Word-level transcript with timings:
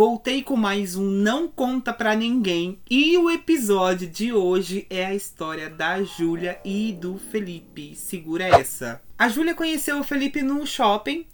Voltei 0.00 0.42
com 0.42 0.56
mais 0.56 0.96
um 0.96 1.04
Não 1.04 1.46
Conta 1.46 1.92
Pra 1.92 2.14
Ninguém. 2.14 2.78
E 2.88 3.18
o 3.18 3.30
episódio 3.30 4.08
de 4.08 4.32
hoje 4.32 4.86
é 4.88 5.04
a 5.04 5.14
história 5.14 5.68
da 5.68 6.02
Júlia 6.02 6.58
e 6.64 6.92
do 6.92 7.18
Felipe. 7.18 7.94
Segura 7.94 8.44
essa. 8.44 9.02
A 9.20 9.28
Júlia 9.28 9.54
conheceu 9.54 10.00
o 10.00 10.02
Felipe 10.02 10.40
no 10.40 10.66
shopping. 10.66 11.26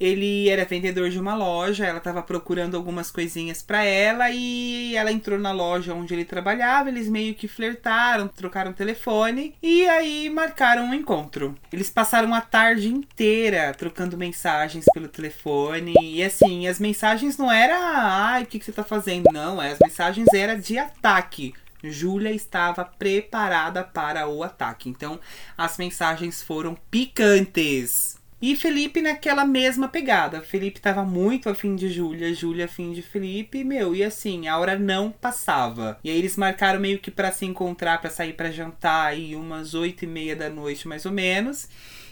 Ele 0.00 0.48
era 0.48 0.64
vendedor 0.64 1.10
de 1.10 1.20
uma 1.20 1.34
loja, 1.34 1.84
ela 1.84 1.98
estava 1.98 2.22
procurando 2.22 2.74
algumas 2.74 3.10
coisinhas 3.10 3.60
para 3.60 3.84
ela 3.84 4.30
e 4.30 4.96
ela 4.96 5.12
entrou 5.12 5.38
na 5.38 5.52
loja 5.52 5.92
onde 5.92 6.14
ele 6.14 6.24
trabalhava. 6.24 6.88
Eles 6.88 7.06
meio 7.06 7.34
que 7.34 7.46
flertaram, 7.46 8.28
trocaram 8.28 8.72
telefone 8.72 9.54
e 9.62 9.86
aí 9.86 10.30
marcaram 10.30 10.86
um 10.86 10.94
encontro. 10.94 11.54
Eles 11.70 11.90
passaram 11.90 12.32
a 12.32 12.40
tarde 12.40 12.88
inteira 12.88 13.74
trocando 13.74 14.16
mensagens 14.16 14.86
pelo 14.94 15.06
telefone 15.06 15.92
e 16.02 16.22
assim, 16.22 16.66
as 16.66 16.80
mensagens 16.80 17.36
não 17.36 17.52
era, 17.52 17.76
ai, 17.78 18.44
o 18.44 18.46
que, 18.46 18.58
que 18.58 18.64
você 18.64 18.72
tá 18.72 18.82
fazendo? 18.82 19.30
Não, 19.30 19.60
as 19.60 19.78
mensagens 19.78 20.32
eram 20.32 20.58
de 20.58 20.78
ataque. 20.78 21.52
Júlia 21.90 22.32
estava 22.32 22.84
preparada 22.84 23.82
para 23.82 24.28
o 24.28 24.42
ataque. 24.42 24.88
Então, 24.88 25.18
as 25.56 25.76
mensagens 25.78 26.42
foram 26.42 26.76
picantes. 26.90 28.22
E 28.46 28.54
Felipe 28.54 29.00
naquela 29.00 29.44
mesma 29.44 29.88
pegada. 29.88 30.42
Felipe 30.42 30.78
tava 30.78 31.02
muito 31.02 31.48
afim 31.48 31.74
de 31.74 31.88
Júlia, 31.88 32.34
Júlia 32.34 32.66
afim 32.66 32.92
de 32.92 33.00
Felipe, 33.00 33.64
meu, 33.64 33.96
e 33.96 34.04
assim, 34.04 34.48
a 34.48 34.58
hora 34.58 34.78
não 34.78 35.10
passava. 35.10 35.98
E 36.04 36.10
aí 36.10 36.18
eles 36.18 36.36
marcaram 36.36 36.78
meio 36.78 36.98
que 36.98 37.10
para 37.10 37.32
se 37.32 37.46
encontrar, 37.46 38.02
para 38.02 38.10
sair 38.10 38.34
para 38.34 38.50
jantar 38.50 39.06
aí 39.06 39.34
umas 39.34 39.72
oito 39.72 40.04
e 40.04 40.06
meia 40.06 40.36
da 40.36 40.50
noite, 40.50 40.86
mais 40.86 41.06
ou 41.06 41.12
menos. 41.12 41.70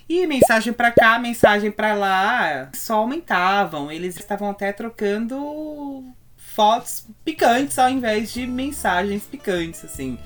E 0.09 0.27
mensagem 0.27 0.73
para 0.73 0.91
cá, 0.91 1.19
mensagem 1.19 1.71
para 1.71 1.93
lá, 1.93 2.71
só 2.75 2.95
aumentavam. 2.95 3.93
Eles 3.93 4.17
estavam 4.17 4.49
até 4.49 4.73
trocando 4.73 6.15
fotos 6.55 7.07
picantes 7.25 7.79
ao 7.79 7.89
invés 7.89 8.33
de 8.33 8.47
mensagens 8.47 9.25
picantes, 9.25 9.85
assim. 9.85 10.19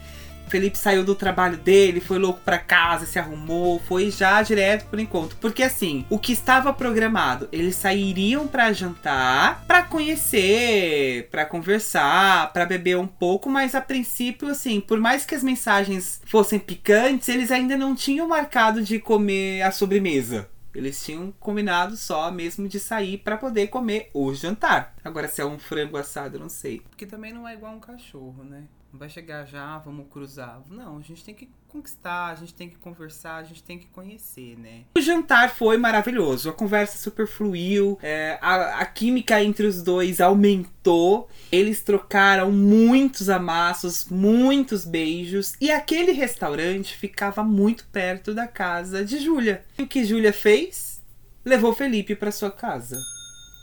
Felipe 0.49 0.79
saiu 0.79 1.03
do 1.05 1.15
trabalho 1.15 1.57
dele, 1.57 2.01
foi 2.01 2.19
louco 2.19 2.41
para 2.45 2.59
casa, 2.59 3.05
se 3.05 3.19
arrumou, 3.19 3.81
foi 3.81 4.11
já 4.11 4.41
direto 4.43 4.87
pro 4.87 5.01
encontro. 5.01 5.37
Porque 5.41 5.63
assim, 5.63 6.05
o 6.09 6.19
que 6.19 6.33
estava 6.33 6.73
programado, 6.73 7.49
eles 7.51 7.75
sairiam 7.75 8.47
para 8.47 8.73
jantar, 8.73 9.65
para 9.67 9.83
conhecer, 9.83 11.29
para 11.31 11.45
conversar, 11.45 12.53
para 12.53 12.65
beber 12.65 12.97
um 12.97 13.07
pouco, 13.07 13.51
mas 13.51 13.75
a 13.75 13.81
princípio 13.81 14.49
assim, 14.49 14.81
por 14.81 15.01
mais 15.01 15.25
que 15.25 15.35
as 15.35 15.43
mensagens 15.43 16.21
fossem 16.25 16.59
picantes, 16.59 17.29
eles 17.29 17.51
ainda 17.51 17.77
não 17.77 17.95
tinham 17.95 18.29
marcado 18.29 18.83
de 18.83 19.01
comer 19.01 19.63
a 19.63 19.73
sobremesa. 19.73 20.49
Eles 20.77 21.03
tinham 21.05 21.33
combinado 21.41 21.97
só 21.97 22.31
mesmo 22.31 22.69
de 22.69 22.79
sair 22.79 23.19
para 23.19 23.37
poder 23.37 23.69
comer 23.69 24.11
o 24.13 24.35
jantar. 24.35 24.95
Agora, 25.03 25.27
se 25.27 25.41
é 25.41 25.45
um 25.45 25.59
frango 25.59 25.97
assado, 25.97 26.37
eu 26.37 26.41
não 26.41 26.49
sei. 26.49 26.81
Porque 26.81 27.07
também 27.07 27.33
não 27.33 27.49
é 27.49 27.55
igual 27.55 27.75
um 27.75 27.81
cachorro, 27.81 28.45
né? 28.45 28.65
Não 28.93 28.99
vai 28.99 29.09
chegar 29.09 29.45
já, 29.45 29.79
vamos 29.79 30.07
cruzar. 30.11 30.63
Não, 30.71 30.97
a 30.99 31.03
gente 31.03 31.25
tem 31.25 31.35
que 31.35 31.51
conquistar, 31.69 32.29
a 32.29 32.35
gente 32.35 32.55
tem 32.55 32.69
que 32.69 32.77
conversar, 32.77 33.37
a 33.37 33.43
gente 33.43 33.63
tem 33.63 33.79
que 33.79 33.87
conhecer, 33.87 34.57
né? 34.59 34.85
O 34.97 35.01
jantar 35.01 35.51
foi 35.51 35.77
maravilhoso, 35.77 36.49
a 36.49 36.53
conversa 36.53 36.97
super 36.97 37.27
fluiu, 37.27 37.99
é, 38.03 38.39
a, 38.41 38.81
a 38.81 38.87
química 38.87 39.43
entre 39.43 39.67
os 39.67 39.83
dois 39.83 40.21
aumentou, 40.21 41.29
eles 41.53 41.83
trocaram 41.83 42.51
muitos 42.51 43.29
amassos, 43.29 44.07
muitos 44.09 44.87
beijos, 44.87 45.55
e 45.61 45.71
aquele 45.71 46.13
restaurante 46.13 46.97
ficava 46.97 47.43
muito 47.45 47.87
perto 47.89 48.33
da 48.33 48.47
casa 48.47 49.05
de 49.05 49.19
Júlia. 49.19 49.65
E 49.79 49.83
o 49.83 49.87
que 49.87 50.05
Júlia 50.05 50.33
fez? 50.33 51.03
Levou 51.45 51.75
Felipe 51.75 52.17
para 52.17 52.33
sua 52.33 52.51
casa. 52.51 52.99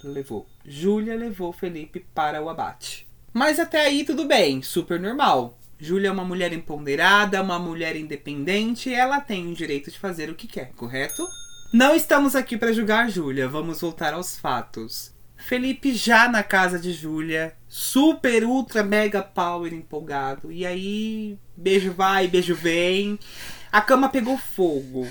Levou. 0.04 0.48
Júlia 0.66 1.16
levou 1.16 1.52
Felipe 1.52 2.06
para 2.14 2.42
o 2.42 2.50
abate. 2.50 3.08
Mas 3.34 3.60
até 3.60 3.86
aí 3.86 4.04
tudo 4.04 4.26
bem, 4.26 4.62
super 4.62 5.00
normal. 5.00 5.58
Júlia 5.80 6.10
é 6.10 6.12
uma 6.12 6.24
mulher 6.24 6.54
empoderada, 6.54 7.42
uma 7.42 7.60
mulher 7.60 7.96
independente, 7.96 8.94
ela 8.94 9.20
tem 9.20 9.52
o 9.52 9.56
direito 9.56 9.92
de 9.92 10.00
fazer 10.00 10.30
o 10.30 10.36
que 10.36 10.48
quer, 10.48 10.72
correto? 10.76 11.28
Não 11.74 11.96
estamos 11.96 12.36
aqui 12.36 12.56
para 12.56 12.72
julgar 12.72 13.10
Júlia, 13.10 13.50
vamos 13.50 13.82
voltar 13.82 14.14
aos 14.14 14.38
fatos. 14.38 15.12
Felipe 15.36 15.94
já 15.94 16.30
na 16.30 16.42
casa 16.42 16.80
de 16.80 16.94
Júlia, 16.94 17.54
super 17.68 18.46
ultra 18.46 18.82
mega 18.82 19.22
power 19.22 19.74
empolgado. 19.74 20.52
E 20.52 20.66
aí, 20.66 21.38
beijo 21.58 21.92
vai, 21.92 22.28
beijo 22.28 22.56
vem. 22.56 23.20
A 23.72 23.82
cama 23.82 24.08
pegou 24.08 24.38
fogo. 24.38 25.06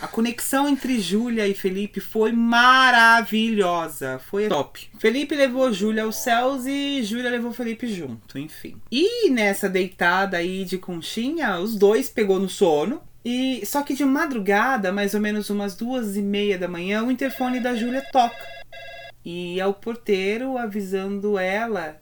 A 0.00 0.06
conexão 0.06 0.68
entre 0.68 1.00
Júlia 1.00 1.48
e 1.48 1.54
Felipe 1.54 2.00
foi 2.00 2.30
maravilhosa. 2.30 4.18
Foi 4.18 4.46
top. 4.46 4.90
Felipe 4.98 5.34
levou 5.34 5.72
Júlia 5.72 6.04
aos 6.04 6.16
céus 6.16 6.66
e 6.66 7.02
Júlia 7.02 7.30
levou 7.30 7.50
Felipe 7.52 7.86
junto, 7.86 8.38
enfim. 8.38 8.76
E 8.92 9.30
nessa 9.30 9.70
deitada 9.70 10.36
aí 10.36 10.64
de 10.64 10.76
conchinha, 10.76 11.58
os 11.58 11.76
dois 11.76 12.10
pegou 12.10 12.38
no 12.38 12.48
sono. 12.48 13.00
E 13.24 13.64
só 13.64 13.82
que 13.82 13.94
de 13.94 14.04
madrugada, 14.04 14.92
mais 14.92 15.14
ou 15.14 15.20
menos 15.20 15.48
umas 15.50 15.74
duas 15.74 16.16
e 16.16 16.22
meia 16.22 16.58
da 16.58 16.68
manhã, 16.68 17.02
o 17.02 17.10
interfone 17.10 17.58
da 17.58 17.74
Júlia 17.74 18.04
toca. 18.12 18.46
E 19.24 19.58
é 19.58 19.66
o 19.66 19.74
porteiro 19.74 20.56
avisando 20.58 21.38
ela 21.38 22.00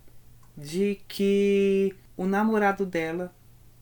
de 0.56 1.00
que 1.08 1.94
o 2.16 2.26
namorado 2.26 2.84
dela 2.84 3.32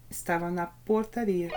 estava 0.09 0.50
na 0.50 0.67
portaria. 0.67 1.49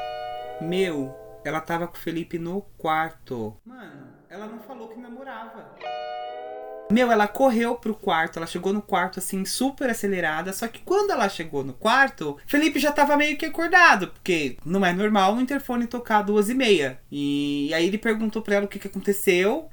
Meu, 0.60 1.14
ela 1.48 1.62
tava 1.62 1.88
com 1.88 1.96
o 1.96 2.00
Felipe 2.00 2.40
no 2.40 2.62
quarto. 2.78 3.56
Mano, 3.64 4.08
ela 4.30 4.48
não 4.48 4.60
falou 4.60 4.90
que 4.90 5.00
namorava. 5.00 5.76
Meu, 6.92 7.12
ela 7.12 7.28
correu 7.28 7.76
pro 7.76 7.96
quarto, 7.96 8.38
ela 8.38 8.46
chegou 8.46 8.72
no 8.72 8.82
quarto 8.82 9.20
assim, 9.20 9.44
super 9.46 9.90
acelerada. 9.90 10.54
Só 10.54 10.68
que 10.68 10.80
quando 10.80 11.12
ela 11.12 11.30
chegou 11.30 11.64
no 11.64 11.74
quarto, 11.74 12.38
Felipe 12.46 12.80
já 12.80 12.92
tava 12.92 13.18
meio 13.18 13.38
que 13.38 13.46
acordado, 13.46 14.08
porque 14.08 14.58
não 14.66 14.86
é 14.86 14.94
normal 14.94 15.36
o 15.36 15.42
interfone 15.42 15.88
tocar 15.88 16.22
duas 16.22 16.50
e 16.50 16.54
meia. 16.54 17.00
E 17.12 17.72
aí 17.74 17.88
ele 17.88 17.98
perguntou 17.98 18.42
pra 18.42 18.56
ela 18.56 18.66
o 18.66 18.68
que, 18.68 18.80
que 18.80 18.88
aconteceu. 18.88 19.70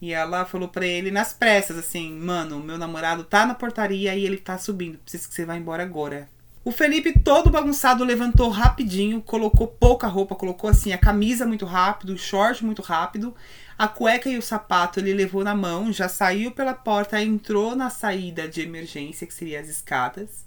E 0.00 0.12
ela 0.12 0.44
falou 0.44 0.68
pra 0.68 0.86
ele 0.86 1.10
nas 1.10 1.32
pressas, 1.32 1.78
assim, 1.78 2.12
mano, 2.12 2.60
meu 2.60 2.76
namorado 2.76 3.24
tá 3.24 3.46
na 3.46 3.54
portaria 3.54 4.14
e 4.14 4.26
ele 4.26 4.36
tá 4.36 4.58
subindo. 4.58 4.98
Preciso 4.98 5.28
que 5.28 5.34
você 5.34 5.44
vá 5.44 5.56
embora 5.56 5.82
agora. 5.82 6.28
O 6.66 6.72
Felipe, 6.72 7.16
todo 7.20 7.48
bagunçado, 7.48 8.02
levantou 8.02 8.48
rapidinho, 8.48 9.22
colocou 9.22 9.68
pouca 9.68 10.08
roupa, 10.08 10.34
colocou 10.34 10.68
assim 10.68 10.92
a 10.92 10.98
camisa 10.98 11.46
muito 11.46 11.64
rápido, 11.64 12.14
o 12.14 12.18
short 12.18 12.64
muito 12.64 12.82
rápido, 12.82 13.32
a 13.78 13.86
cueca 13.86 14.28
e 14.28 14.36
o 14.36 14.42
sapato 14.42 14.98
ele 14.98 15.14
levou 15.14 15.44
na 15.44 15.54
mão, 15.54 15.92
já 15.92 16.08
saiu 16.08 16.50
pela 16.50 16.74
porta, 16.74 17.22
entrou 17.22 17.76
na 17.76 17.88
saída 17.88 18.48
de 18.48 18.62
emergência, 18.62 19.28
que 19.28 19.32
seria 19.32 19.60
as 19.60 19.68
escadas, 19.68 20.44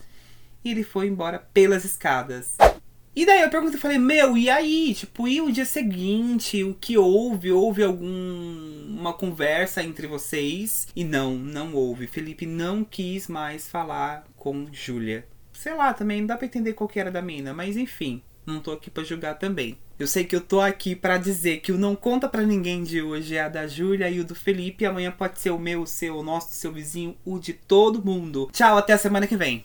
e 0.62 0.72
ele 0.72 0.84
foi 0.84 1.08
embora 1.08 1.40
pelas 1.54 1.86
escadas. 1.86 2.58
E 3.16 3.26
daí 3.26 3.40
eu 3.40 3.50
perguntei, 3.50 3.80
falei, 3.80 3.98
meu, 3.98 4.38
e 4.38 4.50
aí? 4.50 4.94
Tipo, 4.94 5.26
e 5.26 5.40
o 5.40 5.50
dia 5.50 5.64
seguinte? 5.64 6.66
O 6.66 6.74
que 6.74 6.98
houve? 6.98 7.50
Houve 7.50 7.82
alguma 7.82 9.14
conversa 9.14 9.82
entre 9.82 10.06
vocês? 10.06 10.86
E 10.94 11.06
não, 11.06 11.36
não 11.36 11.74
houve. 11.74 12.08
Felipe 12.08 12.46
não 12.46 12.84
quis 12.84 13.30
mais 13.30 13.70
falar 13.70 14.26
com 14.36 14.68
Júlia 14.74 15.26
sei 15.60 15.74
lá, 15.74 15.94
também 15.94 16.22
não 16.22 16.28
dá 16.28 16.38
pra 16.38 16.46
entender 16.46 16.72
qual 16.72 16.88
que 16.88 17.00
era 17.00 17.12
da 17.12 17.22
mina, 17.22 17.54
mas 17.54 17.76
enfim, 17.76 18.22
não 18.46 18.62
tô 18.62 18.72
aqui 18.72 18.90
para 18.90 19.04
julgar 19.04 19.38
também. 19.38 19.78
Eu 20.00 20.08
sei 20.08 20.24
que 20.24 20.34
eu 20.34 20.40
tô 20.40 20.62
aqui 20.62 20.96
para 20.96 21.18
dizer 21.18 21.60
que 21.60 21.74
o 21.74 21.78
Não 21.78 21.94
Conta 21.98 22.30
para 22.30 22.44
Ninguém 22.44 22.82
de 22.82 23.02
hoje 23.02 23.36
é 23.36 23.42
a 23.42 23.50
da 23.50 23.68
Júlia 23.68 24.10
e 24.10 24.22
o 24.22 24.24
do 24.24 24.34
Felipe. 24.34 24.86
Amanhã 24.86 25.12
pode 25.12 25.38
ser 25.38 25.50
o 25.50 25.60
meu, 25.60 25.82
o 25.82 25.88
seu, 25.88 26.18
o 26.18 26.24
nosso, 26.24 26.48
o 26.48 26.54
seu 26.54 26.72
vizinho, 26.72 27.18
o 27.26 27.38
de 27.38 27.52
todo 27.52 28.04
mundo. 28.04 28.50
Tchau, 28.54 28.78
até 28.78 28.94
a 28.94 28.98
semana 28.98 29.28
que 29.28 29.36
vem. 29.36 29.62